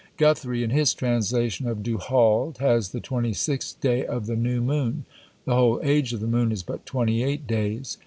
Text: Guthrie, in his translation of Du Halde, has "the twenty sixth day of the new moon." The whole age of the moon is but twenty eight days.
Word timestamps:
Guthrie, 0.17 0.63
in 0.63 0.71
his 0.71 0.95
translation 0.95 1.67
of 1.67 1.83
Du 1.83 1.99
Halde, 1.99 2.57
has 2.57 2.89
"the 2.89 2.99
twenty 2.99 3.33
sixth 3.33 3.79
day 3.81 4.03
of 4.03 4.25
the 4.25 4.35
new 4.35 4.59
moon." 4.59 5.05
The 5.45 5.53
whole 5.53 5.79
age 5.83 6.11
of 6.11 6.21
the 6.21 6.25
moon 6.27 6.51
is 6.51 6.63
but 6.63 6.87
twenty 6.87 7.21
eight 7.21 7.45
days. 7.45 7.99